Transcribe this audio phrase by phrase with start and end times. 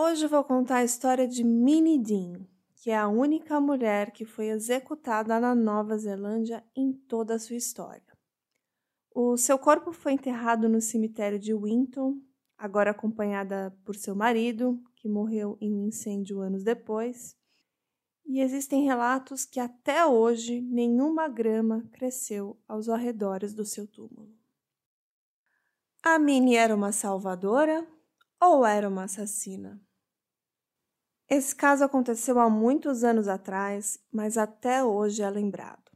[0.00, 4.46] Hoje vou contar a história de Minnie Dean, que é a única mulher que foi
[4.46, 8.16] executada na Nova Zelândia em toda a sua história.
[9.12, 12.22] O seu corpo foi enterrado no cemitério de Winton,
[12.56, 17.36] agora acompanhada por seu marido, que morreu em um incêndio anos depois.
[18.24, 24.32] E existem relatos que até hoje nenhuma grama cresceu aos arredores do seu túmulo.
[26.00, 27.84] A Minnie era uma salvadora
[28.40, 29.87] ou era uma assassina?
[31.30, 35.92] Esse caso aconteceu há muitos anos atrás, mas até hoje é lembrado.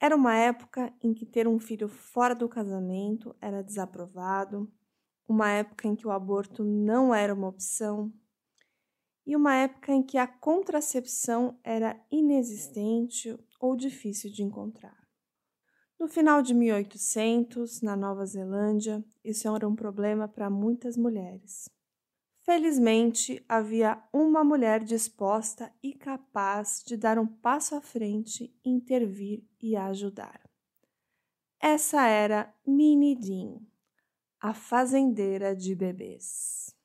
[0.00, 4.72] Era uma época em que ter um filho fora do casamento era desaprovado,
[5.26, 8.12] uma época em que o aborto não era uma opção
[9.26, 15.08] e uma época em que a contracepção era inexistente ou difícil de encontrar.
[15.98, 21.68] No final de 1800, na Nova Zelândia, isso era um problema para muitas mulheres.
[22.44, 29.74] Felizmente, havia uma mulher disposta e capaz de dar um passo à frente, intervir e
[29.74, 30.42] ajudar.
[31.58, 33.60] Essa era Minnie Dean,
[34.38, 36.76] a fazendeira de bebês.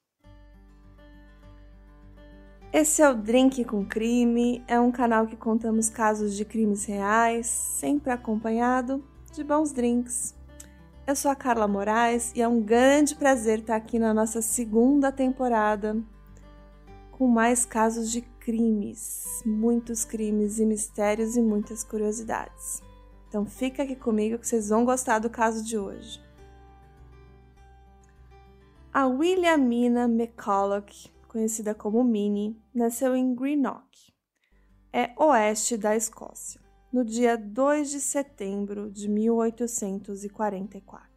[2.71, 7.47] Esse é o Drink com Crime, é um canal que contamos casos de crimes reais,
[7.47, 9.03] sempre acompanhado
[9.33, 10.38] de bons drinks.
[11.09, 15.11] Eu sou a Carla Moraes e é um grande prazer estar aqui na nossa segunda
[15.11, 15.99] temporada
[17.09, 22.83] com mais casos de crimes, muitos crimes e mistérios e muitas curiosidades.
[23.27, 26.23] Então fica aqui comigo que vocês vão gostar do caso de hoje.
[28.93, 34.13] A Williamina McCulloch, conhecida como Minnie, nasceu em Greenock,
[34.93, 41.07] é oeste da Escócia no dia 2 de setembro de 1844.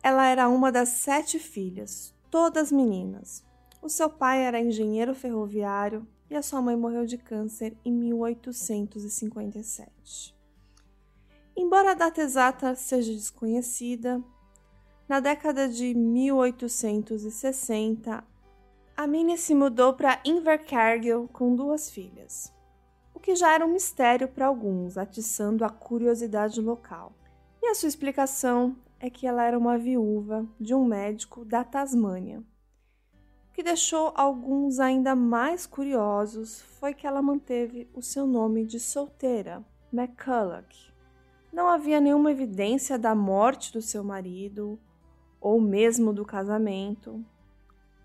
[0.00, 3.42] Ela era uma das sete filhas, todas meninas.
[3.82, 10.32] O seu pai era engenheiro ferroviário e a sua mãe morreu de câncer em 1857.
[11.56, 14.22] Embora a data exata seja desconhecida,
[15.08, 18.24] na década de 1860,
[18.96, 22.54] a Minnie se mudou para Invercargill com duas filhas
[23.24, 27.14] que já era um mistério para alguns, atiçando a curiosidade local.
[27.62, 32.40] E a sua explicação é que ela era uma viúva de um médico da Tasmânia.
[33.48, 38.78] O que deixou alguns ainda mais curiosos foi que ela manteve o seu nome de
[38.78, 40.92] solteira, McCulloch.
[41.50, 44.78] Não havia nenhuma evidência da morte do seu marido
[45.40, 47.24] ou mesmo do casamento.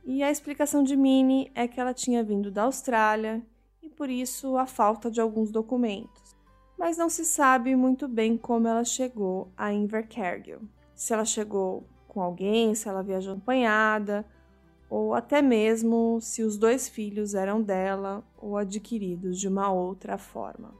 [0.05, 3.45] E a explicação de Minnie é que ela tinha vindo da Austrália
[3.81, 6.35] e por isso a falta de alguns documentos.
[6.77, 10.61] Mas não se sabe muito bem como ela chegou a Invercargill.
[10.95, 14.25] Se ela chegou com alguém, se ela viajou acompanhada,
[14.89, 20.73] ou até mesmo se os dois filhos eram dela ou adquiridos de uma outra forma.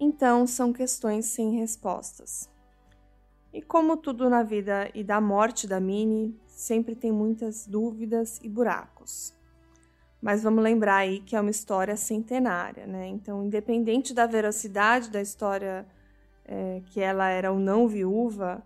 [0.00, 2.50] Então, são questões sem respostas.
[3.52, 8.48] E como tudo na vida e da morte da Minnie, sempre tem muitas dúvidas e
[8.48, 9.35] buracos.
[10.26, 13.06] Mas vamos lembrar aí que é uma história centenária, né?
[13.06, 15.86] Então, independente da veracidade da história
[16.44, 18.60] é, que ela era ou não viúva,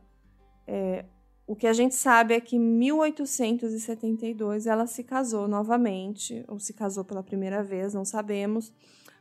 [0.66, 1.04] é,
[1.46, 6.72] o que a gente sabe é que em 1872 ela se casou novamente, ou se
[6.72, 8.72] casou pela primeira vez, não sabemos,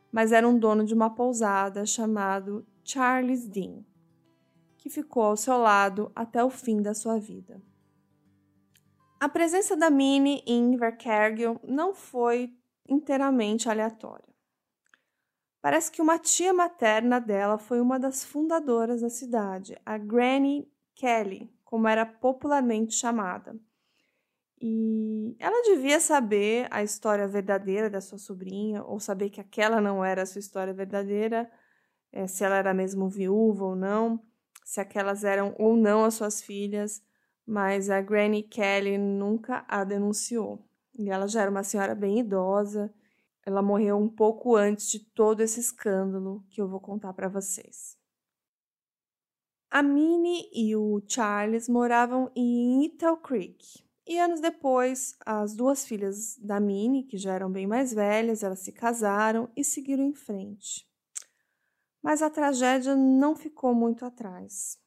[0.10, 3.84] mas era um dono de uma pousada chamado Charles Dean,
[4.78, 7.62] que ficou ao seu lado até o fim da sua vida.
[9.20, 12.54] A presença da Minnie em Invercargill não foi
[12.88, 14.30] inteiramente aleatória.
[15.62, 21.54] Parece que uma tia materna dela foi uma das fundadoras da cidade, a Granny Kelly,
[21.66, 23.60] como era popularmente chamada.
[24.62, 30.04] E ela devia saber a história verdadeira da sua sobrinha, ou saber que aquela não
[30.04, 31.52] era a sua história verdadeira,
[32.14, 34.22] eh, se ela era mesmo viúva ou não,
[34.64, 37.04] se aquelas eram ou não as suas filhas
[37.50, 40.64] mas a Granny Kelly nunca a denunciou.
[40.96, 42.94] E ela já era uma senhora bem idosa.
[43.44, 47.98] Ela morreu um pouco antes de todo esse escândalo que eu vou contar para vocês.
[49.72, 53.84] A Minnie e o Charles moravam em Ethel Creek.
[54.06, 58.60] E anos depois, as duas filhas da Minnie, que já eram bem mais velhas, elas
[58.60, 60.88] se casaram e seguiram em frente.
[62.00, 64.78] Mas a tragédia não ficou muito atrás.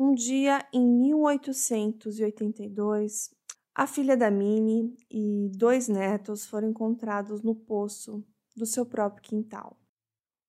[0.00, 3.34] Um dia, em 1882,
[3.74, 8.24] a filha da Minnie e dois netos foram encontrados no poço
[8.54, 9.76] do seu próprio quintal.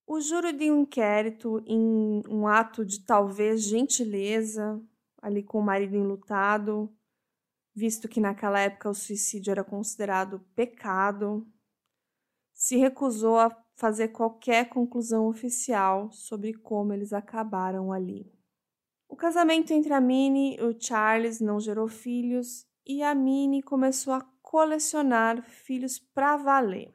[0.05, 4.79] O júri de um inquérito, em um ato de talvez gentileza,
[5.19, 6.95] ali com o marido enlutado,
[7.73, 11.51] visto que naquela época o suicídio era considerado pecado,
[12.53, 18.31] se recusou a fazer qualquer conclusão oficial sobre como eles acabaram ali.
[19.09, 24.13] O casamento entre a Minnie e o Charles não gerou filhos e a Minnie começou
[24.13, 26.93] a colecionar filhos para valer.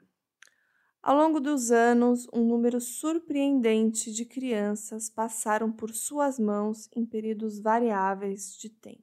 [1.03, 7.59] Ao longo dos anos, um número surpreendente de crianças passaram por suas mãos em períodos
[7.59, 9.03] variáveis de tempo.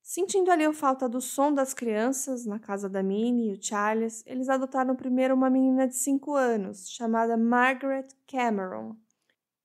[0.00, 4.22] Sentindo ali a falta do som das crianças na casa da Minnie e o Charles,
[4.24, 8.96] eles adotaram primeiro uma menina de 5 anos, chamada Margaret Cameron.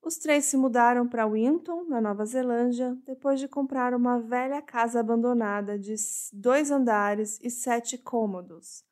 [0.08, 5.02] Os três se mudaram para Winton, na Nova Zelândia, depois de comprar uma velha casa
[5.02, 5.96] abandonada de
[6.32, 8.86] dois andares e sete cômodos,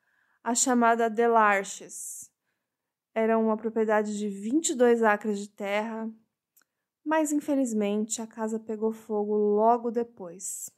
[0.44, 2.29] a chamada Delarches.
[3.13, 6.12] Era uma propriedade de 22 acres de terra,
[7.01, 10.69] mas infelizmente a casa pegou fogo logo depois.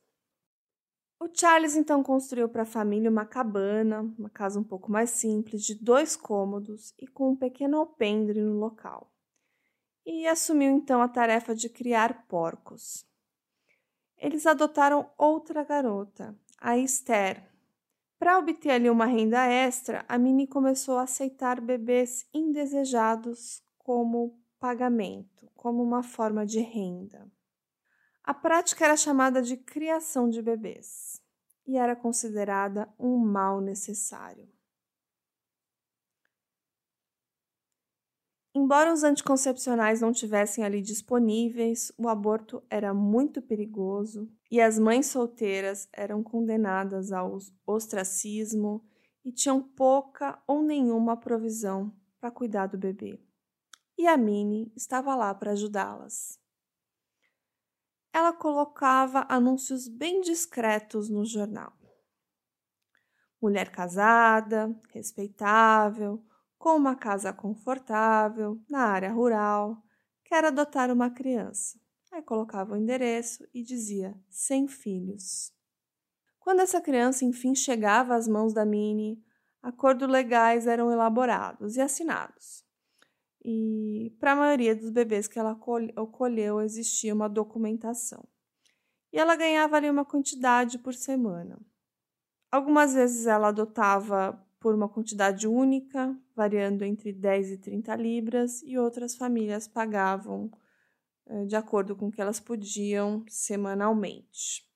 [1.20, 5.64] O Charles então construiu para a família uma cabana, uma casa um pouco mais simples,
[5.64, 9.17] de dois cômodos e com um pequeno alpendre no local.
[10.10, 13.06] E assumiu então a tarefa de criar porcos.
[14.18, 17.44] Eles adotaram outra garota, a Esther.
[18.18, 25.52] Para obter ali uma renda extra, a Minnie começou a aceitar bebês indesejados como pagamento,
[25.54, 27.30] como uma forma de renda.
[28.24, 31.22] A prática era chamada de criação de bebês
[31.66, 34.48] e era considerada um mal necessário.
[38.60, 45.06] Embora os anticoncepcionais não tivessem ali disponíveis, o aborto era muito perigoso e as mães
[45.06, 47.38] solteiras eram condenadas ao
[47.68, 48.84] ostracismo
[49.24, 53.22] e tinham pouca ou nenhuma provisão para cuidar do bebê.
[53.96, 56.40] E a Minnie estava lá para ajudá-las
[58.18, 61.72] ela colocava anúncios bem discretos no jornal.
[63.40, 66.26] Mulher casada, respeitável,
[66.58, 69.82] com uma casa confortável, na área rural,
[70.26, 71.80] quer adotar uma criança.
[72.12, 75.52] Aí colocava o endereço e dizia: sem filhos.
[76.40, 79.22] Quando essa criança enfim chegava às mãos da Minnie,
[79.62, 82.66] acordos legais eram elaborados e assinados.
[83.44, 88.28] E para a maioria dos bebês que ela colheu existia uma documentação.
[89.12, 91.60] E ela ganhava ali uma quantidade por semana.
[92.52, 98.78] Algumas vezes ela adotava por uma quantidade única, variando entre 10 e 30 libras, e
[98.78, 100.52] outras famílias pagavam
[101.26, 104.68] eh, de acordo com o que elas podiam semanalmente.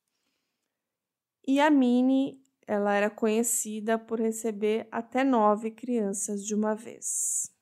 [1.46, 7.52] E a Mini, ela era conhecida por receber até nove crianças de uma vez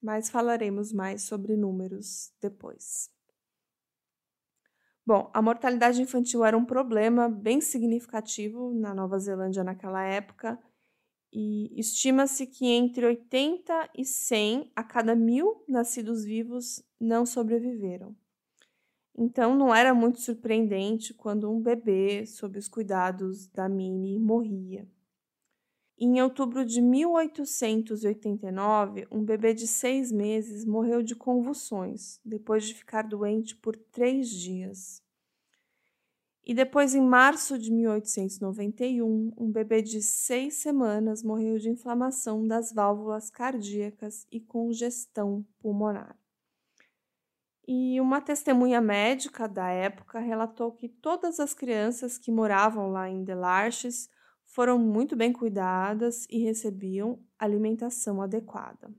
[0.00, 3.10] mas falaremos mais sobre números depois.
[5.04, 10.58] Bom, a mortalidade infantil era um problema bem significativo na Nova Zelândia naquela época,
[11.32, 18.16] e estima-se que entre 80 e 100 a cada mil nascidos vivos não sobreviveram.
[19.16, 24.88] Então não era muito surpreendente quando um bebê, sob os cuidados da Minnie, morria.
[26.00, 33.02] Em outubro de 1889, um bebê de seis meses morreu de convulsões, depois de ficar
[33.02, 35.02] doente por três dias.
[36.48, 42.72] E depois, em março de 1891, um bebê de seis semanas morreu de inflamação das
[42.72, 46.18] válvulas cardíacas e congestão pulmonar.
[47.66, 53.22] E uma testemunha médica da época relatou que todas as crianças que moravam lá em
[53.22, 54.08] Delarches
[54.46, 58.90] foram muito bem cuidadas e recebiam alimentação adequada.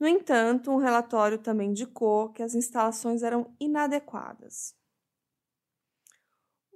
[0.00, 4.74] No entanto, um relatório também indicou que as instalações eram inadequadas.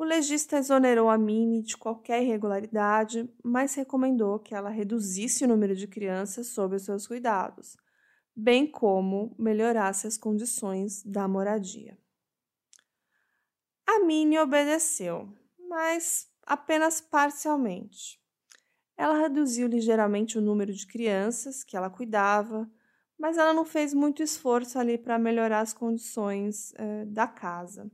[0.01, 5.77] O legista exonerou a Mini de qualquer irregularidade, mas recomendou que ela reduzisse o número
[5.77, 7.77] de crianças sob os seus cuidados,
[8.35, 11.99] bem como melhorasse as condições da moradia.
[13.87, 15.29] A Mini obedeceu,
[15.69, 18.19] mas apenas parcialmente.
[18.97, 22.67] Ela reduziu ligeiramente o número de crianças que ela cuidava,
[23.19, 27.91] mas ela não fez muito esforço ali para melhorar as condições eh, da casa.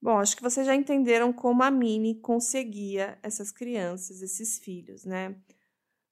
[0.00, 5.36] Bom, acho que vocês já entenderam como a Minnie conseguia essas crianças, esses filhos, né?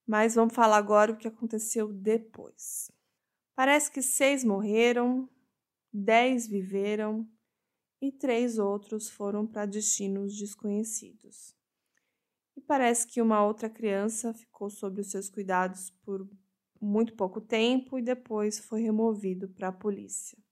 [0.07, 2.91] Mas vamos falar agora o que aconteceu depois.
[3.57, 5.29] Parece que seis morreram,
[5.93, 7.29] dez viveram
[8.03, 11.55] e três outros foram para destinos desconhecidos.
[12.57, 16.29] E parece que uma outra criança ficou sob os seus cuidados por
[16.81, 20.44] muito pouco tempo e depois foi removido para a polícia.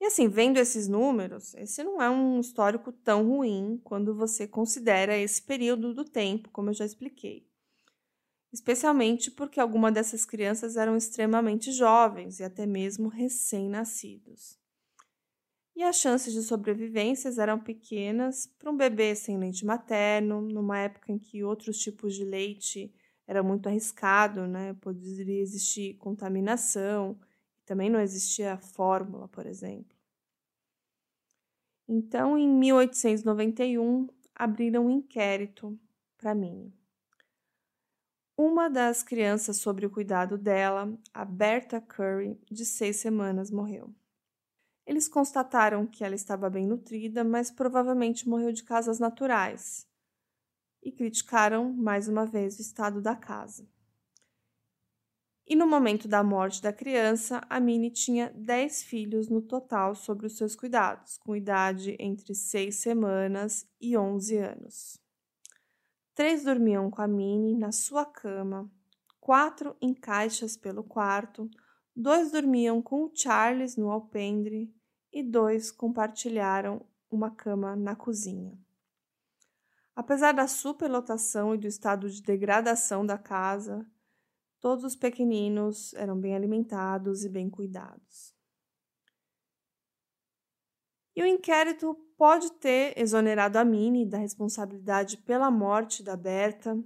[0.00, 5.16] E assim, vendo esses números, esse não é um histórico tão ruim quando você considera
[5.16, 7.46] esse período do tempo, como eu já expliquei.
[8.50, 14.58] Especialmente porque algumas dessas crianças eram extremamente jovens e até mesmo recém-nascidos.
[15.76, 21.12] E as chances de sobrevivências eram pequenas para um bebê sem leite materno, numa época
[21.12, 22.92] em que outros tipos de leite
[23.26, 24.74] era muito arriscado, né?
[24.80, 27.16] Poderia existir contaminação,
[27.70, 29.96] também não existia fórmula, por exemplo.
[31.86, 35.78] Então, em 1891, abriram um inquérito
[36.18, 36.72] para mim.
[38.36, 43.94] Uma das crianças sob o cuidado dela, a Berta Curry, de seis semanas, morreu.
[44.84, 49.86] Eles constataram que ela estava bem nutrida, mas provavelmente morreu de causas naturais,
[50.82, 53.64] e criticaram mais uma vez o estado da casa.
[55.50, 60.28] E no momento da morte da criança, a Minnie tinha 10 filhos no total sobre
[60.28, 64.96] os seus cuidados, com idade entre 6 semanas e 11 anos.
[66.14, 68.70] Três dormiam com a Minnie na sua cama,
[69.18, 71.50] quatro em caixas pelo quarto,
[71.96, 74.72] dois dormiam com o Charles no alpendre
[75.12, 78.56] e dois compartilharam uma cama na cozinha.
[79.96, 83.84] Apesar da superlotação e do estado de degradação da casa,
[84.60, 88.34] todos os pequeninos eram bem alimentados e bem cuidados.
[91.16, 96.78] E o inquérito pode ter exonerado a Minnie da responsabilidade pela morte da Berta,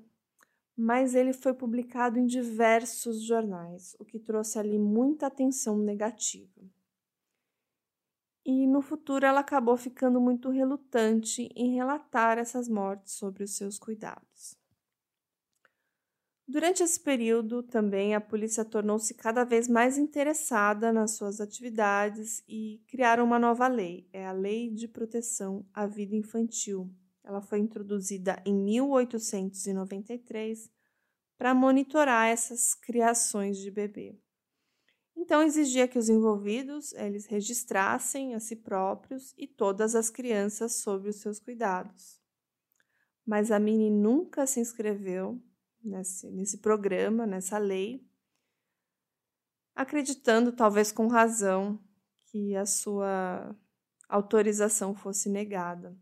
[0.76, 6.62] mas ele foi publicado em diversos jornais, o que trouxe ali muita atenção negativa
[8.44, 13.78] e no futuro ela acabou ficando muito relutante em relatar essas mortes sobre os seus
[13.78, 14.54] cuidados.
[16.46, 22.82] Durante esse período, também a polícia tornou-se cada vez mais interessada nas suas atividades e
[22.86, 26.94] criaram uma nova lei, é a Lei de Proteção à Vida Infantil.
[27.24, 30.70] Ela foi introduzida em 1893
[31.38, 34.14] para monitorar essas criações de bebê.
[35.16, 41.08] Então exigia que os envolvidos eles registrassem a si próprios e todas as crianças sob
[41.08, 42.20] os seus cuidados.
[43.24, 45.40] Mas a Mini nunca se inscreveu
[45.84, 48.04] nesse, nesse programa, nessa lei,
[49.74, 51.78] acreditando, talvez com razão,
[52.30, 53.54] que a sua
[54.08, 55.96] autorização fosse negada.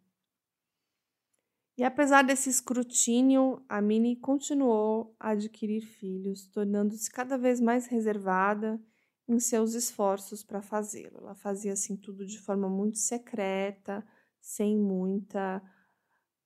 [1.76, 8.80] E apesar desse escrutínio, a Minnie continuou a adquirir filhos, tornando-se cada vez mais reservada
[9.26, 11.18] em seus esforços para fazê-lo.
[11.18, 14.06] Ela fazia assim tudo de forma muito secreta,
[14.40, 15.62] sem muita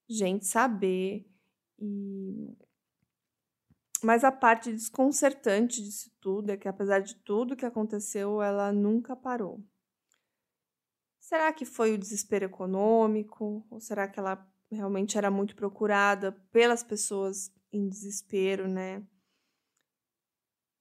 [0.09, 1.29] gente saber.
[1.79, 2.57] E
[4.03, 9.15] mas a parte desconcertante disso tudo é que apesar de tudo que aconteceu, ela nunca
[9.15, 9.63] parou.
[11.21, 13.67] Será que foi o desespero econômico?
[13.71, 19.03] Ou será que ela realmente era muito procurada pelas pessoas em desespero, né?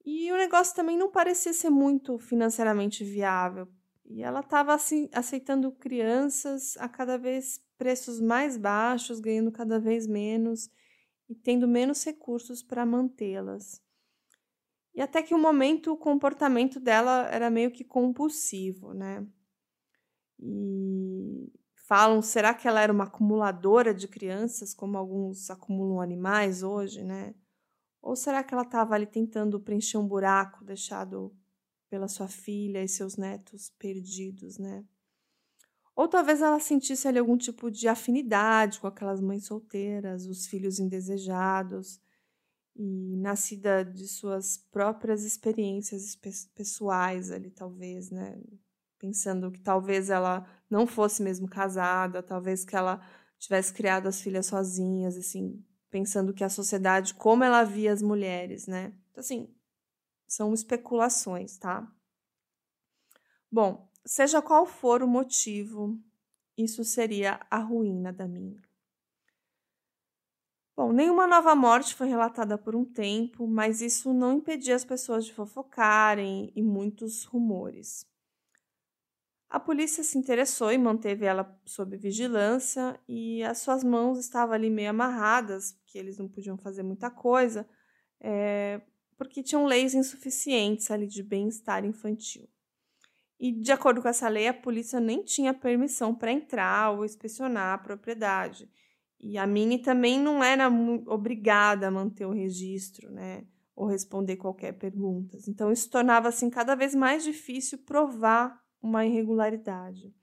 [0.06, 3.68] E o negócio também não parecia ser muito financeiramente viável.
[4.06, 4.78] E ela estava
[5.12, 10.70] aceitando crianças a cada vez preços mais baixos, ganhando cada vez menos
[11.30, 13.82] e tendo menos recursos para mantê-las.
[14.94, 19.28] E até que um momento o comportamento dela era meio que compulsivo, né?
[20.40, 21.52] E
[21.88, 27.36] falam, será que ela era uma acumuladora de crianças, como alguns acumulam animais hoje, né?
[28.02, 31.36] Ou será que ela estava ali tentando preencher um buraco deixado
[31.90, 34.86] pela sua filha e seus netos perdidos, né?
[35.96, 40.78] Ou talvez ela sentisse ali algum tipo de afinidade com aquelas mães solteiras, os filhos
[40.78, 42.02] indesejados,
[42.76, 46.16] e nascida de suas próprias experiências
[46.54, 48.38] pessoais ali, talvez, né?
[49.00, 53.02] Pensando que talvez ela não fosse mesmo casada, talvez que ela
[53.40, 58.68] tivesse criado as filhas sozinhas, assim, pensando que a sociedade, como ela via as mulheres,
[58.68, 58.94] né?
[59.12, 59.56] Então, assim,
[60.28, 61.90] são especulações, tá?
[63.50, 65.98] Bom, seja qual for o motivo,
[66.58, 68.62] isso seria a ruína da minha.
[70.78, 75.26] Bom, nenhuma nova morte foi relatada por um tempo, mas isso não impedia as pessoas
[75.26, 78.06] de fofocarem e muitos rumores.
[79.50, 84.70] A polícia se interessou e manteve ela sob vigilância, e as suas mãos estavam ali
[84.70, 87.66] meio amarradas, porque eles não podiam fazer muita coisa,
[88.20, 88.82] é,
[89.18, 92.50] porque tinham leis insuficientes ali de bem-estar infantil.
[93.40, 97.74] E, de acordo com essa lei, a polícia nem tinha permissão para entrar ou inspecionar
[97.74, 98.70] a propriedade.
[99.20, 100.70] E a Mini também não era
[101.08, 103.46] obrigada a manter o registro, né?
[103.76, 105.38] Ou responder qualquer pergunta.
[105.48, 110.14] Então, isso tornava assim cada vez mais difícil provar uma irregularidade.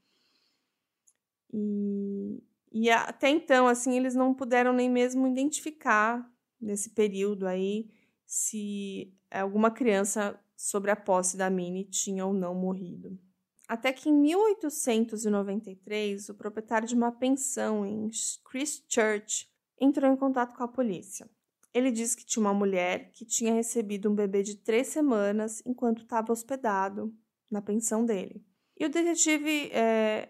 [1.53, 2.43] E,
[2.73, 6.27] e até então, assim, eles não puderam nem mesmo identificar
[6.59, 7.91] nesse período aí
[8.25, 13.19] se alguma criança sobre a posse da Minnie tinha ou não morrido.
[13.67, 18.09] Até que em 1893, o proprietário de uma pensão em
[18.49, 19.51] Christchurch
[19.81, 21.29] entrou em contato com a polícia.
[21.75, 26.03] Ele disse que tinha uma mulher que tinha recebido um bebê de três semanas enquanto
[26.03, 27.13] estava hospedado
[27.51, 28.41] na pensão dele.
[28.79, 30.29] E o detetive é,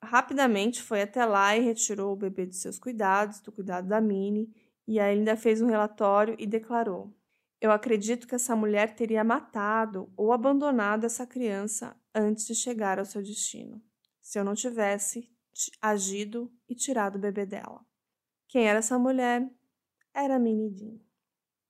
[0.00, 4.48] rapidamente foi até lá e retirou o bebê dos seus cuidados, do cuidado da Minnie,
[4.86, 7.12] e ainda fez um relatório e declarou:
[7.62, 13.04] Eu acredito que essa mulher teria matado ou abandonado essa criança antes de chegar ao
[13.04, 13.80] seu destino,
[14.20, 15.30] se eu não tivesse
[15.80, 17.86] agido e tirado o bebê dela.
[18.48, 19.48] Quem era essa mulher?
[20.12, 20.98] Era Minnie Jean.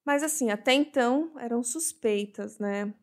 [0.03, 2.95] Mas assim, até então eram suspeitas, né?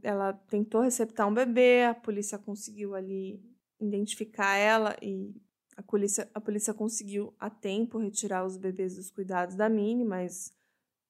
[0.00, 3.42] Ela tentou receptar um bebê, a polícia conseguiu ali
[3.80, 5.34] identificar ela e
[5.76, 10.55] a polícia, a polícia conseguiu a tempo retirar os bebês dos cuidados da Minnie, mas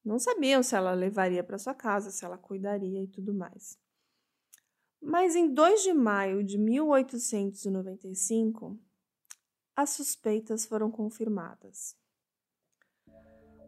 [0.06, 3.78] não sabiam se ela levaria para sua casa, se ela cuidaria e tudo mais.
[5.00, 8.78] Mas em 2 de maio de 1895,
[9.74, 11.94] as suspeitas foram confirmadas.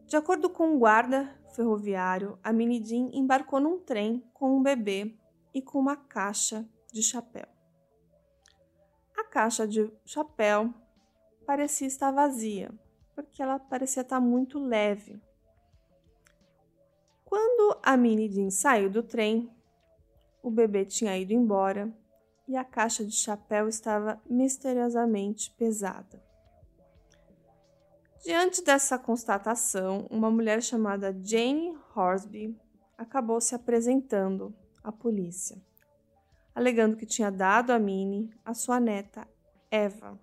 [0.06, 5.14] De acordo com um guarda ferroviário, a Minnie Jean embarcou num trem com um bebê
[5.52, 7.58] e com uma caixa de chapéu
[9.28, 10.72] caixa de chapéu
[11.46, 12.70] parecia estar vazia,
[13.14, 15.20] porque ela parecia estar muito leve.
[17.28, 19.50] Quando a Minnie Jean saiu do trem,
[20.42, 21.92] o bebê tinha ido embora
[22.48, 26.22] e a caixa de chapéu estava misteriosamente pesada.
[28.24, 32.56] Diante dessa constatação, uma mulher chamada Jane Horsby
[32.96, 35.60] acabou se apresentando à polícia
[36.58, 39.28] alegando que tinha dado a Minnie a sua neta
[39.70, 40.18] Eva.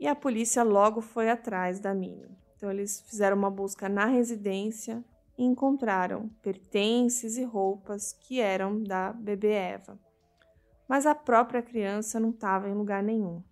[0.00, 2.34] E a polícia logo foi atrás da Minnie.
[2.56, 5.04] Então eles fizeram uma busca na residência
[5.38, 9.98] e encontraram pertences e roupas que eram da bebê Eva.
[10.88, 13.42] Mas a própria criança não estava em lugar nenhum.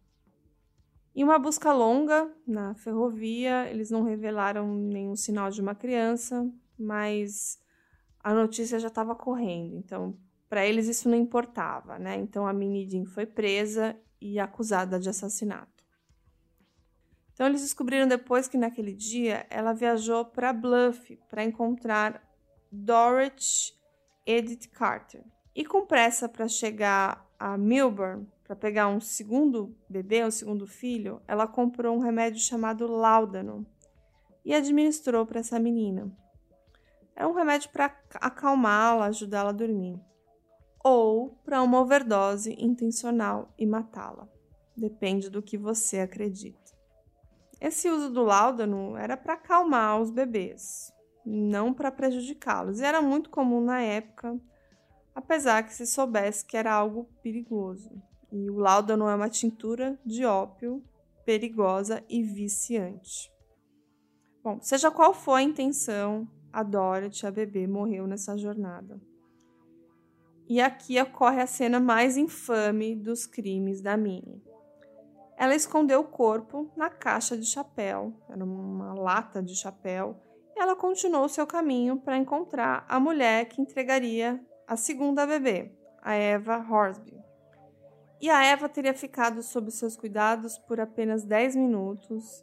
[1.15, 7.59] Em uma busca longa na ferrovia, eles não revelaram nenhum sinal de uma criança, mas
[8.23, 9.77] a notícia já estava correndo.
[9.77, 10.19] Então,
[10.49, 12.17] para eles isso não importava, né?
[12.17, 15.76] Então a Minnie Jean foi presa e acusada de assassinato.
[17.37, 22.27] Então eles descobriram depois que naquele dia ela viajou para Bluff para encontrar
[22.73, 23.75] Dorothy
[24.25, 25.23] Edith Carter.
[25.55, 31.21] E com pressa para chegar a Milburn para pegar um segundo bebê, um segundo filho,
[31.29, 33.67] ela comprou um remédio chamado Laudanum
[34.43, 36.11] e administrou para essa menina.
[37.15, 40.01] Era um remédio para acalmá-la, ajudá-la a dormir
[40.83, 44.27] ou para uma overdose intencional e matá-la.
[44.75, 46.66] Depende do que você acredita.
[47.61, 50.93] Esse uso do láudano era para acalmar os bebês,
[51.25, 54.39] não para prejudicá-los, e era muito comum na época,
[55.15, 57.91] apesar que se soubesse que era algo perigoso.
[58.31, 60.85] E o láudano é uma tintura de ópio
[61.25, 63.33] perigosa e viciante.
[64.43, 69.01] Bom, seja qual for a intenção, a Dorothy, a bebê, morreu nessa jornada.
[70.49, 74.41] E aqui ocorre a cena mais infame dos crimes da Minnie.
[75.37, 80.17] Ela escondeu o corpo na caixa de chapéu, era uma lata de chapéu,
[80.57, 85.71] e ela continuou seu caminho para encontrar a mulher que entregaria a segunda bebê,
[86.03, 87.15] a Eva Horsby.
[88.19, 92.43] E a Eva teria ficado sob seus cuidados por apenas 10 minutos,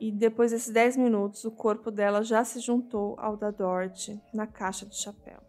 [0.00, 4.46] e depois desses 10 minutos o corpo dela já se juntou ao da Dorothy na
[4.46, 5.40] caixa de chapéu.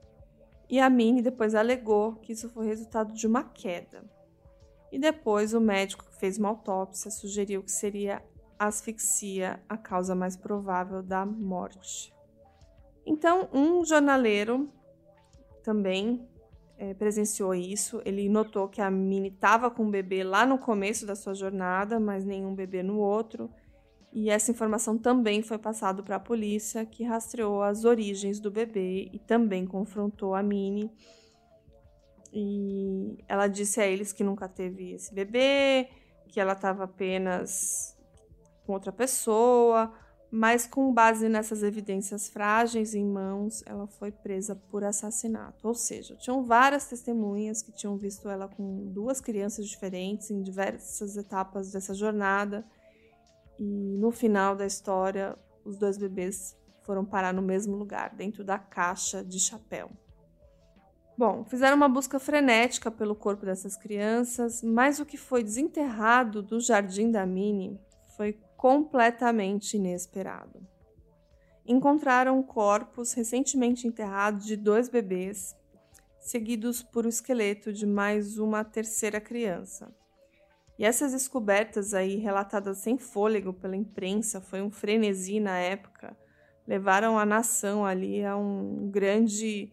[0.69, 4.03] E a Minnie depois alegou que isso foi resultado de uma queda.
[4.91, 8.21] E depois o médico que fez uma autópsia sugeriu que seria
[8.57, 12.13] asfixia a causa mais provável da morte.
[13.05, 14.69] Então, um jornaleiro
[15.63, 16.27] também
[16.77, 18.01] é, presenciou isso.
[18.05, 21.99] Ele notou que a Minnie estava com o bebê lá no começo da sua jornada,
[21.99, 23.49] mas nenhum bebê no outro.
[24.11, 29.09] E essa informação também foi passada para a polícia, que rastreou as origens do bebê
[29.13, 30.91] e também confrontou a Minnie.
[32.31, 35.89] E ela disse a eles que nunca teve esse bebê,
[36.27, 37.97] que ela estava apenas
[38.65, 39.91] com outra pessoa,
[40.31, 45.67] mas com base nessas evidências frágeis em mãos, ela foi presa por assassinato.
[45.67, 51.17] Ou seja, tinham várias testemunhas que tinham visto ela com duas crianças diferentes em diversas
[51.17, 52.63] etapas dessa jornada
[53.59, 58.57] e no final da história, os dois bebês foram parar no mesmo lugar, dentro da
[58.57, 59.91] caixa de chapéu.
[61.19, 66.61] Bom, fizeram uma busca frenética pelo corpo dessas crianças, mas o que foi desenterrado do
[66.61, 67.77] jardim da Mini
[68.15, 70.65] foi completamente inesperado.
[71.67, 75.53] Encontraram corpos recentemente enterrados de dois bebês,
[76.21, 79.93] seguidos por o esqueleto de mais uma terceira criança.
[80.77, 86.15] E essas descobertas aí, relatadas sem fôlego pela imprensa, foi um frenesi na época,
[86.65, 89.69] levaram a nação ali a um grande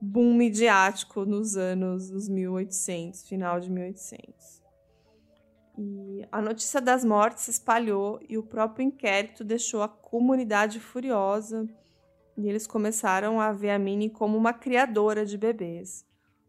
[0.00, 4.62] boom midiático nos anos dos 1800, final de 1800.
[5.78, 11.68] E a notícia das mortes se espalhou e o próprio inquérito deixou a comunidade furiosa
[12.36, 16.04] e eles começaram a ver a Minnie como uma criadora de bebês,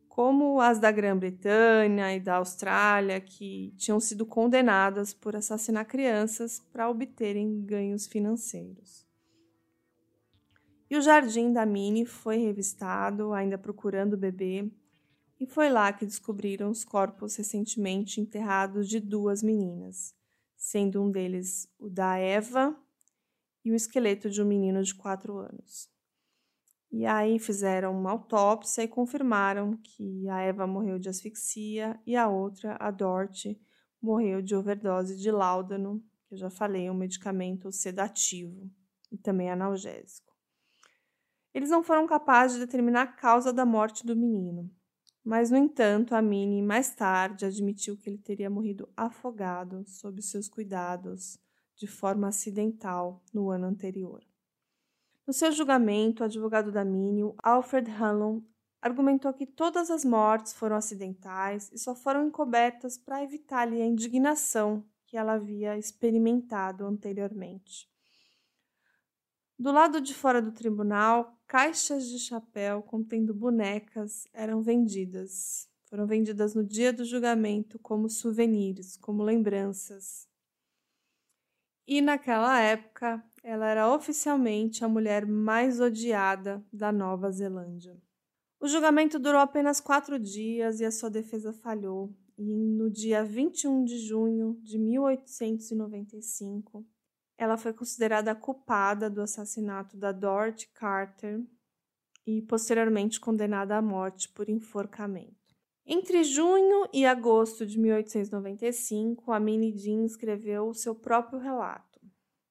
[0.09, 6.89] como as da Grã-Bretanha e da Austrália, que tinham sido condenadas por assassinar crianças para
[6.89, 9.06] obterem ganhos financeiros.
[10.89, 14.71] E o jardim da Minnie foi revistado, ainda procurando o bebê,
[15.39, 20.15] e foi lá que descobriram os corpos recentemente enterrados de duas meninas,
[20.55, 22.75] sendo um deles o da Eva
[23.63, 25.89] e o esqueleto de um menino de quatro anos.
[26.89, 32.29] E aí fizeram uma autópsia e confirmaram que a Eva morreu de asfixia e a
[32.29, 33.59] outra, a Dorothy,
[34.01, 38.71] morreu de overdose de láudano, que eu já falei, um medicamento sedativo
[39.11, 40.26] e também analgésico.
[41.57, 44.69] Eles não foram capazes de determinar a causa da morte do menino,
[45.25, 50.47] mas, no entanto, a Minnie mais tarde admitiu que ele teria morrido afogado sob seus
[50.47, 51.39] cuidados
[51.75, 54.23] de forma acidental no ano anterior.
[55.25, 58.39] No seu julgamento, o advogado da Minnie, Alfred Hanlon,
[58.79, 64.85] argumentou que todas as mortes foram acidentais e só foram encobertas para evitar-lhe a indignação
[65.07, 67.89] que ela havia experimentado anteriormente.
[69.59, 75.67] Do lado de fora do tribunal, caixas de chapéu contendo bonecas eram vendidas.
[75.85, 80.29] Foram vendidas no dia do julgamento como souvenirs, como lembranças.
[81.87, 87.99] E naquela época, ela era oficialmente a mulher mais odiada da Nova Zelândia.
[88.59, 92.15] O julgamento durou apenas quatro dias e a sua defesa falhou.
[92.37, 96.85] E no dia 21 de junho de 1895,
[97.37, 101.39] ela foi considerada culpada do assassinato da Dorothy Carter
[102.25, 105.35] e posteriormente condenada à morte por enforcamento.
[105.85, 112.01] Entre junho e agosto de 1895, a Minnie Dean escreveu o seu próprio relato.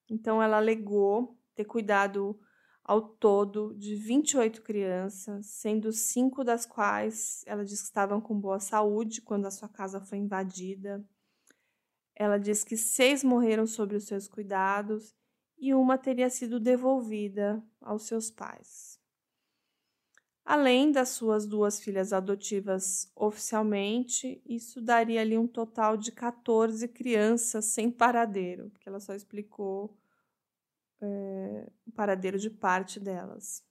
[0.09, 2.39] Então, ela alegou ter cuidado
[2.83, 8.61] ao todo de 28 crianças, sendo cinco das quais ela diz que estavam com boa
[8.61, 11.05] saúde quando a sua casa foi invadida
[12.17, 15.15] ela diz que seis morreram sob os seus cuidados
[15.59, 18.99] e uma teria sido devolvida aos seus pais.
[20.43, 27.67] Além das suas duas filhas adotivas oficialmente, isso daria ali um total de 14 crianças
[27.67, 29.95] sem paradeiro, porque ela só explicou
[31.01, 33.63] é, o paradeiro de parte delas.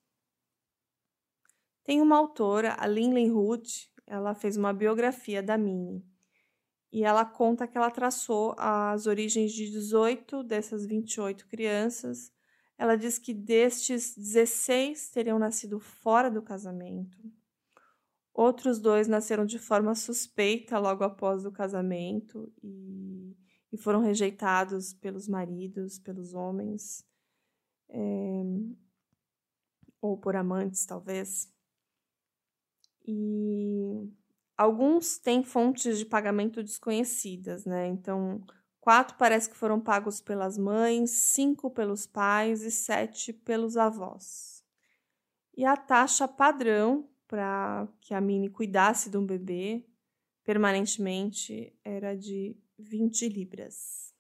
[1.84, 6.04] Tem uma autora, a Linley Root, ela fez uma biografia da Minnie
[6.96, 12.32] e ela conta que ela traçou as origens de 18 dessas 28 crianças.
[12.78, 17.18] Ela diz que destes 16 teriam nascido fora do casamento.
[18.34, 23.36] Outros dois nasceram de forma suspeita logo após o casamento e,
[23.74, 27.06] e foram rejeitados pelos maridos, pelos homens,
[27.90, 28.42] é,
[30.00, 31.54] ou por amantes, talvez.
[33.06, 34.10] E
[34.58, 37.88] Alguns têm fontes de pagamento desconhecidas, né?
[37.88, 38.42] Então,
[38.80, 44.64] quatro parece que foram pagos pelas mães, cinco pelos pais e sete pelos avós.
[45.58, 49.86] E a taxa padrão para que a Mini cuidasse de um bebê
[50.44, 54.14] permanentemente era de 20 libras.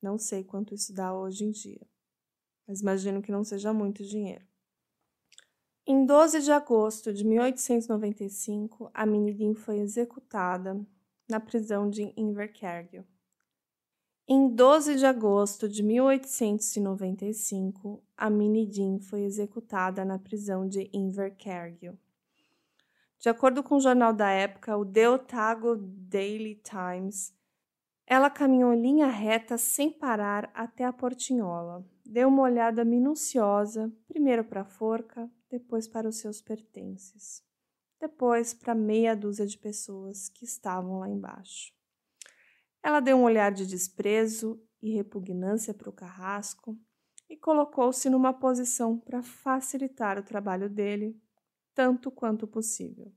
[0.00, 1.86] Não sei quanto isso dá hoje em dia,
[2.66, 4.51] mas imagino que não seja muito dinheiro.
[5.84, 10.80] Em 12 de agosto de 1895, a Minidin foi executada
[11.28, 13.04] na prisão de Invercargill.
[14.28, 21.98] Em 12 de agosto de 1895, a Minidin foi executada na prisão de Invercargill.
[23.18, 27.34] De acordo com o jornal da época, o The Otago Daily Times,
[28.06, 31.84] ela caminhou linha reta sem parar até a portinhola.
[32.06, 37.44] Deu uma olhada minuciosa, primeiro para a forca, depois para os seus pertences,
[38.00, 41.74] depois para meia dúzia de pessoas que estavam lá embaixo.
[42.82, 46.76] Ela deu um olhar de desprezo e repugnância para o carrasco
[47.28, 51.20] e colocou-se numa posição para facilitar o trabalho dele,
[51.74, 53.12] tanto quanto possível.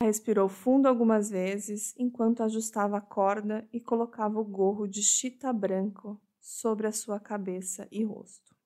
[0.00, 6.20] Respirou fundo algumas vezes enquanto ajustava a corda e colocava o gorro de chita branco
[6.40, 8.57] sobre a sua cabeça e rosto.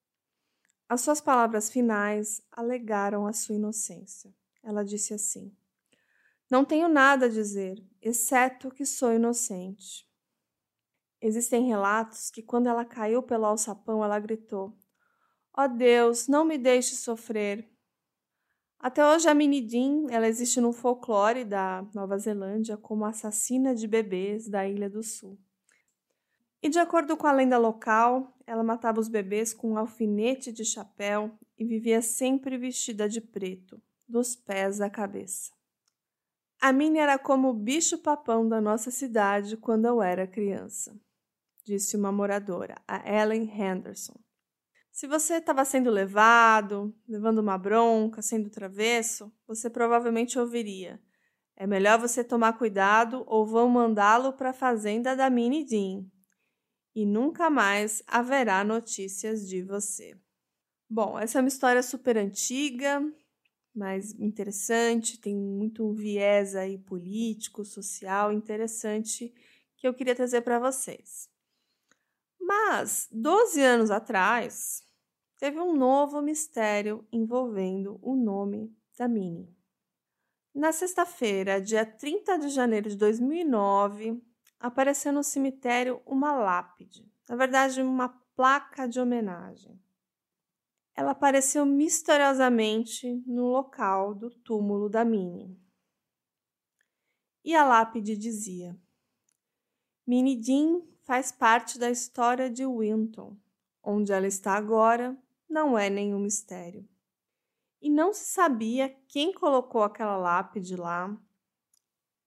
[0.93, 4.31] As suas palavras finais alegaram a sua inocência.
[4.61, 5.51] Ela disse assim:
[6.51, 10.07] Não tenho nada a dizer, exceto que sou inocente.
[11.19, 14.77] Existem relatos que, quando ela caiu pelo alçapão, ela gritou:
[15.57, 17.67] Ó oh Deus, não me deixe sofrer.
[18.77, 24.47] Até hoje, a Minidin ela existe no folclore da Nova Zelândia como assassina de bebês
[24.47, 25.39] da Ilha do Sul.
[26.61, 30.65] E de acordo com a lenda local, ela matava os bebês com um alfinete de
[30.65, 35.51] chapéu e vivia sempre vestida de preto, dos pés à cabeça.
[36.59, 40.95] A Minnie era como o bicho-papão da nossa cidade quando eu era criança,
[41.65, 44.15] disse uma moradora, a Ellen Henderson.
[44.91, 51.01] Se você estava sendo levado, levando uma bronca, sendo travesso, você provavelmente ouviria:
[51.55, 56.05] é melhor você tomar cuidado ou vão mandá-lo para a fazenda da Minnie Dean.
[56.95, 60.15] E nunca mais haverá notícias de você.
[60.89, 63.01] Bom, essa é uma história super antiga,
[63.73, 69.33] mas interessante, tem muito viés aí político, social interessante
[69.75, 71.27] que eu queria trazer para vocês.
[72.39, 74.83] Mas, 12 anos atrás,
[75.39, 79.53] teve um novo mistério envolvendo o nome da Minnie.
[80.53, 84.21] Na sexta-feira, dia 30 de janeiro de 2009,
[84.63, 89.77] apareceu no cemitério uma lápide, na verdade, uma placa de homenagem.
[90.95, 95.59] Ela apareceu misteriosamente no local do túmulo da Minnie.
[97.43, 98.79] E a lápide dizia:
[100.07, 103.35] Minnie Dean faz parte da história de Winton.
[103.83, 105.17] Onde ela está agora
[105.49, 106.87] não é nenhum mistério.
[107.81, 111.13] E não se sabia quem colocou aquela lápide lá.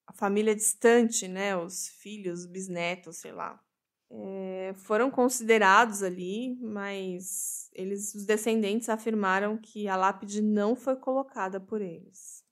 [0.07, 1.57] A família distante, né?
[1.57, 3.61] Os filhos, bisnetos, sei lá.
[4.09, 11.61] É, foram considerados ali, mas eles, os descendentes afirmaram que a lápide não foi colocada
[11.61, 12.47] por eles.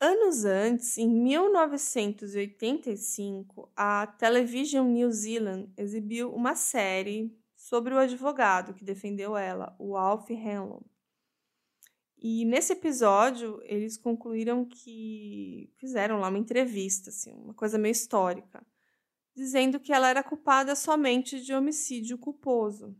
[0.00, 8.84] Anos antes, em 1985, a Television New Zealand exibiu uma série sobre o advogado que
[8.84, 10.82] defendeu ela, o Alf Hanlon.
[12.20, 18.66] E nesse episódio, eles concluíram que fizeram lá uma entrevista, assim, uma coisa meio histórica,
[19.36, 22.96] dizendo que ela era culpada somente de homicídio culposo.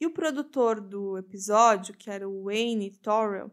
[0.00, 3.50] E o produtor do episódio, que era o Wayne Torrell,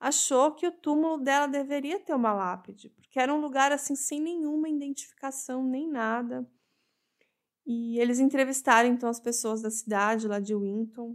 [0.00, 4.20] achou que o túmulo dela deveria ter uma lápide, porque era um lugar assim sem
[4.20, 6.50] nenhuma identificação nem nada.
[7.66, 11.14] E eles entrevistaram então as pessoas da cidade lá de Winton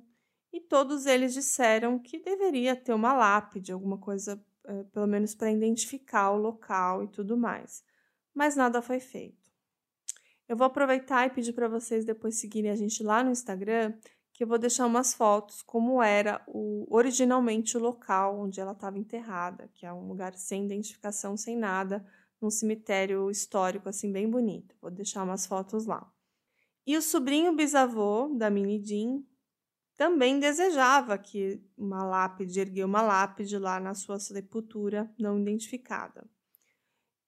[0.52, 5.52] e todos eles disseram que deveria ter uma lápide, alguma coisa, é, pelo menos para
[5.52, 7.84] identificar o local e tudo mais.
[8.34, 9.42] Mas nada foi feito.
[10.48, 13.94] Eu vou aproveitar e pedir para vocês depois seguirem a gente lá no Instagram
[14.34, 18.98] que eu vou deixar umas fotos como era o, originalmente o local onde ela estava
[18.98, 22.06] enterrada, que é um lugar sem identificação, sem nada,
[22.42, 24.76] num cemitério histórico assim bem bonito.
[24.82, 26.12] Vou deixar umas fotos lá.
[26.88, 29.24] E o sobrinho bisavô da Minnie Jean
[29.96, 36.28] também desejava que uma lápide, ergueu uma lápide lá na sua sepultura não identificada.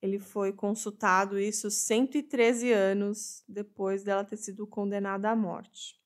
[0.02, 5.98] Ele foi consultado isso 113 anos depois dela ter sido condenada à morte.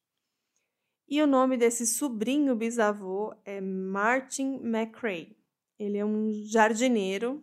[1.08, 5.36] E o nome desse sobrinho bisavô é Martin McRae.
[5.78, 7.42] Ele é um jardineiro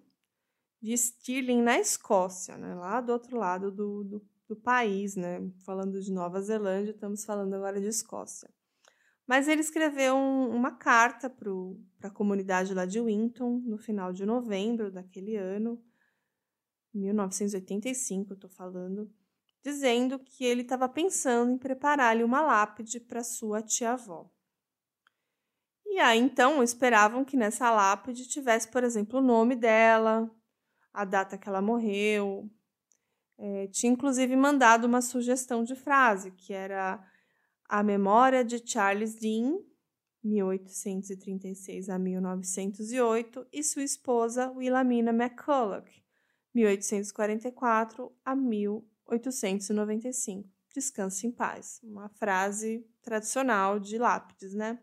[0.82, 2.75] de Stirling, na Escócia, né?
[2.75, 5.41] lá do outro lado do, do, do país, né?
[5.65, 8.47] Falando de Nova Zelândia, estamos falando agora de Escócia.
[9.28, 14.26] Mas ele escreveu um, uma carta para a comunidade lá de Winton no final de
[14.26, 15.84] novembro daquele ano,
[16.94, 19.12] 1985, eu estou falando
[19.66, 24.30] dizendo que ele estava pensando em preparar-lhe uma lápide para sua tia-avó.
[25.88, 30.30] E aí então esperavam que nessa lápide tivesse, por exemplo, o nome dela,
[30.94, 32.48] a data que ela morreu.
[33.40, 37.04] É, tinha inclusive mandado uma sugestão de frase, que era
[37.67, 39.60] a memória de Charles Dean,
[40.23, 45.89] 1836 a 1908, e sua esposa Wilhelmina McCulloch,
[46.54, 48.95] 1844 a 1800.
[49.08, 50.49] 895.
[50.73, 51.80] Descanse em paz.
[51.84, 54.80] Uma frase tradicional de lápides, né?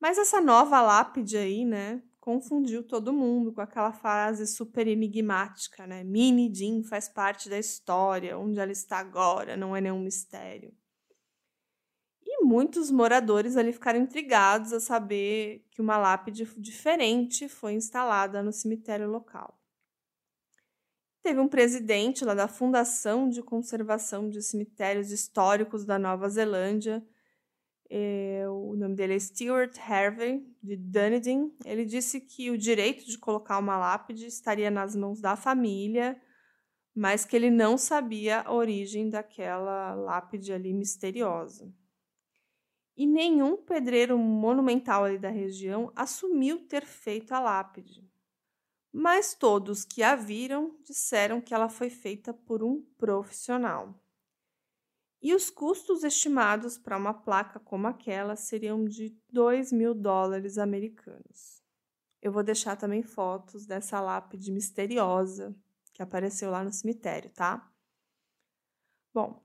[0.00, 6.02] Mas essa nova lápide aí, né, confundiu todo mundo com aquela frase super enigmática, né?
[6.02, 10.74] Minnie Jean faz parte da história, onde ela está agora, não é nenhum mistério.
[12.42, 19.08] Muitos moradores ali ficaram intrigados a saber que uma lápide diferente foi instalada no cemitério
[19.08, 19.58] local.
[21.22, 27.02] Teve um presidente lá da Fundação de Conservação de Cemitérios Históricos da Nova Zelândia,
[27.94, 31.54] é, o nome dele é Stuart Harvey, de Dunedin.
[31.62, 36.18] Ele disse que o direito de colocar uma lápide estaria nas mãos da família,
[36.94, 41.70] mas que ele não sabia a origem daquela lápide ali misteriosa.
[42.96, 48.12] E nenhum pedreiro monumental ali da região assumiu ter feito a lápide
[48.92, 53.98] mas todos que a viram disseram que ela foi feita por um profissional.
[55.22, 61.62] E os custos estimados para uma placa como aquela seriam de 2 mil dólares americanos.
[62.20, 65.56] Eu vou deixar também fotos dessa lápide misteriosa
[65.94, 67.70] que apareceu lá no cemitério, tá?
[69.14, 69.41] Bom,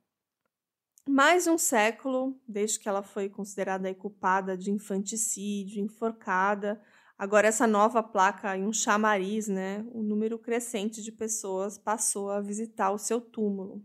[1.08, 6.82] mais um século desde que ela foi considerada culpada de infanticídio, enforcada,
[7.18, 12.40] Agora, essa nova placa em um chamariz, né, o número crescente de pessoas passou a
[12.40, 13.84] visitar o seu túmulo.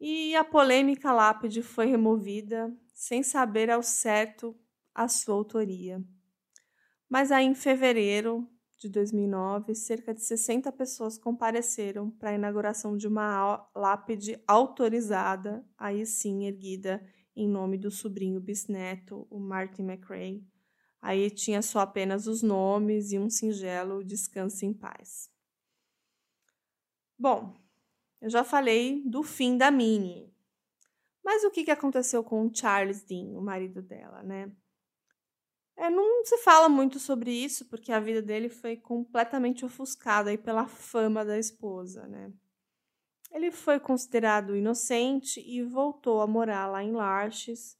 [0.00, 4.56] E a polêmica lápide foi removida sem saber ao certo
[4.94, 6.00] a sua autoria.
[7.08, 13.08] Mas aí, em fevereiro de 2009, cerca de 60 pessoas compareceram para a inauguração de
[13.08, 20.44] uma lápide autorizada, aí sim erguida em nome do sobrinho bisneto, o Martin McRae,
[21.00, 25.30] Aí tinha só apenas os nomes e um singelo descanse em paz.
[27.16, 27.56] Bom,
[28.20, 30.32] eu já falei do fim da Minnie.
[31.24, 34.50] Mas o que aconteceu com o Charles Dean, o marido dela, né?
[35.78, 40.36] É, não se fala muito sobre isso, porque a vida dele foi completamente ofuscada aí
[40.36, 42.32] pela fama da esposa, né?
[43.30, 47.78] Ele foi considerado inocente e voltou a morar lá em Larches,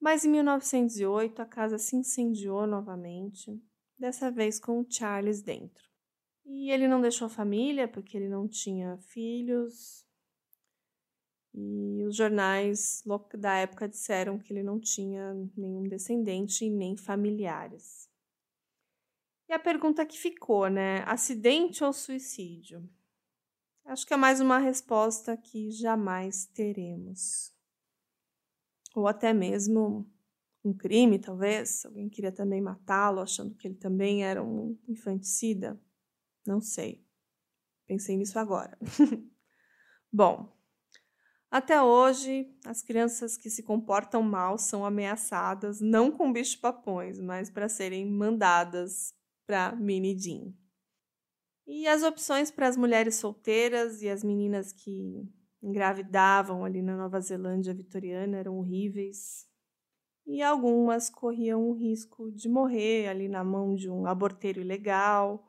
[0.00, 3.60] mas em 1908 a casa se incendiou novamente,
[3.98, 5.88] dessa vez com o Charles dentro.
[6.44, 10.06] E ele não deixou família porque ele não tinha filhos.
[11.60, 13.02] E os jornais
[13.36, 18.08] da época disseram que ele não tinha nenhum descendente e nem familiares.
[19.48, 21.02] E a pergunta que ficou, né?
[21.06, 22.88] Acidente ou suicídio?
[23.84, 27.52] Acho que é mais uma resposta que jamais teremos
[28.94, 30.10] ou até mesmo
[30.64, 31.84] um crime, talvez.
[31.84, 35.80] Alguém queria também matá-lo, achando que ele também era um infanticida.
[36.46, 37.04] Não sei.
[37.86, 38.76] Pensei nisso agora.
[40.12, 40.52] Bom,
[41.50, 47.68] até hoje, as crianças que se comportam mal são ameaçadas não com bicho-papões, mas para
[47.68, 49.14] serem mandadas
[49.46, 50.52] para Mini Jean.
[51.66, 55.26] E as opções para as mulheres solteiras e as meninas que
[55.62, 59.46] engravidavam ali na Nova Zelândia vitoriana eram horríveis.
[60.26, 65.46] E algumas corriam o risco de morrer ali na mão de um aborteiro ilegal.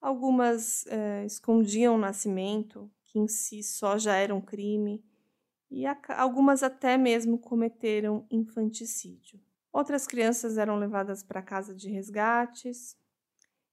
[0.00, 5.04] Algumas é, escondiam o nascimento, que em si só já era um crime.
[5.70, 5.84] E
[6.16, 9.40] algumas até mesmo cometeram infanticídio.
[9.72, 12.96] Outras crianças eram levadas para casa de resgates,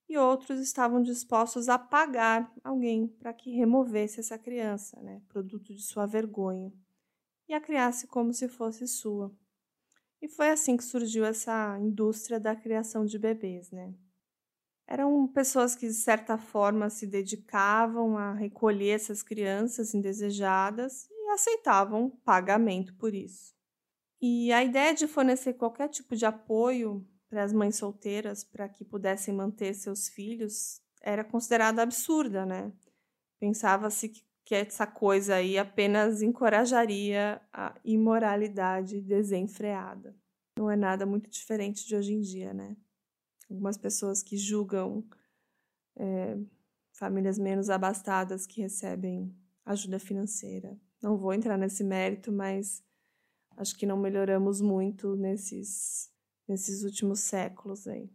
[0.08, 5.82] e outros estavam dispostos a pagar alguém para que removesse essa criança, né, produto de
[5.82, 6.72] sua vergonha,
[7.48, 9.34] e a criasse como se fosse sua.
[10.20, 13.92] E foi assim que surgiu essa indústria da criação de bebês, né?
[14.86, 22.94] Eram pessoas que, de certa forma, se dedicavam a recolher essas crianças indesejadas aceitavam pagamento
[22.96, 23.54] por isso.
[24.20, 28.84] E a ideia de fornecer qualquer tipo de apoio para as mães solteiras para que
[28.84, 32.72] pudessem manter seus filhos era considerada absurda, né?
[33.38, 40.16] Pensava-se que, que essa coisa aí apenas encorajaria a imoralidade desenfreada.
[40.58, 42.76] Não é nada muito diferente de hoje em dia, né?
[43.50, 45.06] Algumas pessoas que julgam
[45.96, 46.36] é,
[46.92, 49.32] famílias menos abastadas que recebem
[49.64, 50.76] ajuda financeira.
[51.02, 52.82] Não vou entrar nesse mérito, mas
[53.56, 56.10] acho que não melhoramos muito nesses
[56.48, 58.08] nesses últimos séculos aí.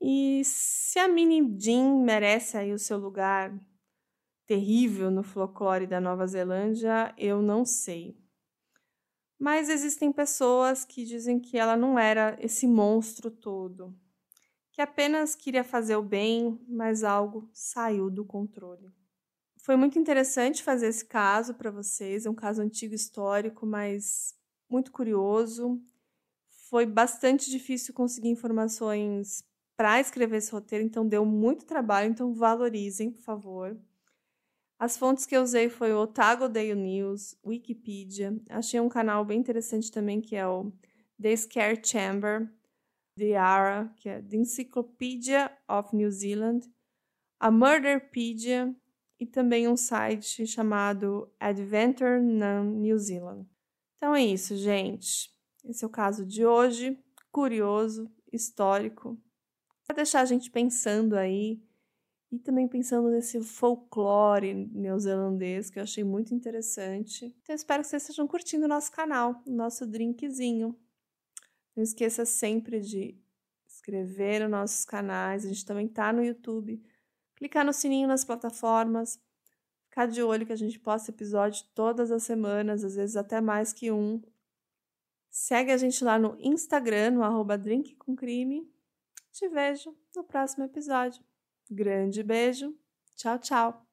[0.00, 3.52] E se a Minnie Jean merece aí o seu lugar
[4.46, 8.16] terrível no folclore da Nova Zelândia, eu não sei.
[9.38, 13.96] Mas existem pessoas que dizem que ela não era esse monstro todo,
[14.72, 18.92] que apenas queria fazer o bem, mas algo saiu do controle.
[19.68, 24.34] Foi muito interessante fazer esse caso para vocês, é um caso antigo histórico, mas
[24.66, 25.78] muito curioso
[26.70, 29.44] foi bastante difícil conseguir informações
[29.76, 33.78] para escrever esse roteiro, então deu muito trabalho, então valorizem, por favor.
[34.78, 38.40] As fontes que eu usei foi o Otago Daily News, Wikipedia.
[38.48, 40.72] Achei um canal bem interessante também que é o
[41.20, 42.50] The Scare Chamber,
[43.18, 46.66] The ARA, que é The Encyclopedia of New Zealand,
[47.38, 48.74] a Murderpedia
[49.18, 53.46] e também um site chamado Adventure New Zealand.
[53.96, 55.30] Então é isso, gente.
[55.64, 56.98] Esse é o caso de hoje,
[57.32, 59.20] curioso, histórico,
[59.86, 61.60] para deixar a gente pensando aí
[62.30, 67.34] e também pensando nesse folclore neozelandês que eu achei muito interessante.
[67.42, 70.78] Então espero que vocês estejam curtindo o nosso canal, o nosso drinkzinho.
[71.74, 73.18] Não esqueça sempre de
[73.66, 76.82] inscrever nos nossos canais, a gente também está no YouTube.
[77.38, 79.20] Clicar no sininho nas plataformas,
[79.88, 83.72] ficar de olho que a gente posta episódio todas as semanas, às vezes até mais
[83.72, 84.20] que um.
[85.30, 87.56] Segue a gente lá no Instagram, no arroba.
[89.30, 91.22] Te vejo no próximo episódio.
[91.70, 92.74] Grande beijo.
[93.14, 93.86] Tchau, tchau.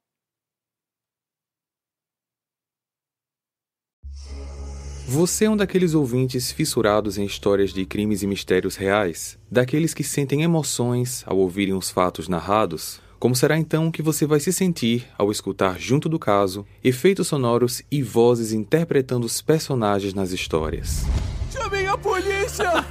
[5.07, 9.37] Você é um daqueles ouvintes fissurados em histórias de crimes e mistérios reais?
[9.51, 13.04] Daqueles que sentem emoções ao ouvirem os fatos narrados?
[13.19, 17.81] Como será então que você vai se sentir ao escutar, junto do caso, efeitos sonoros
[17.89, 21.05] e vozes interpretando os personagens nas histórias?
[21.51, 22.69] Chamem a polícia!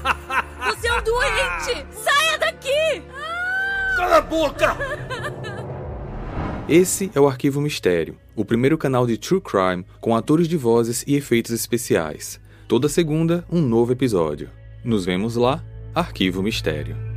[0.64, 1.86] Você é um doente!
[1.92, 3.02] Saia daqui!
[3.96, 4.76] Cala a boca!
[6.66, 11.04] Esse é o Arquivo Mistério, o primeiro canal de True Crime com atores de vozes
[11.06, 12.40] e efeitos especiais.
[12.66, 14.50] Toda segunda, um novo episódio.
[14.82, 15.62] Nos vemos lá,
[15.94, 17.13] Arquivo Mistério.